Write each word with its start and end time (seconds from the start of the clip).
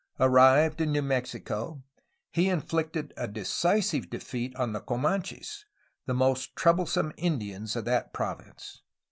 Arrived 0.19 0.81
in 0.81 0.91
New 0.91 1.01
Mexico 1.03 1.83
he 2.31 2.49
infficted 2.49 3.13
a 3.17 3.27
decisive 3.27 4.09
defeat 4.09 4.51
on 4.55 4.73
the 4.73 4.79
Comanches, 4.79 5.67
the 6.07 6.15
most 6.15 6.55
troublesome 6.55 7.13
Indians 7.17 7.75
of 7.75 7.85
that 7.85 8.11
province. 8.11 8.81